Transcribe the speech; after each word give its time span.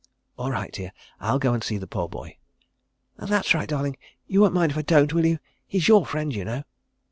"All 0.35 0.49
right, 0.49 0.71
dear. 0.71 0.93
I'll 1.19 1.37
go 1.37 1.53
and 1.53 1.63
see 1.63 1.77
the 1.77 1.85
poor 1.85 2.09
boy." 2.09 2.37
"That's 3.17 3.53
right, 3.53 3.69
darling. 3.69 3.97
You 4.25 4.41
won't 4.41 4.55
mind 4.55 4.71
if 4.71 4.77
I 4.79 4.81
don't, 4.81 5.13
will 5.13 5.27
you?... 5.27 5.37
He's 5.67 5.87
your 5.87 6.07
friend, 6.07 6.33
you 6.33 6.43
know." 6.43 6.63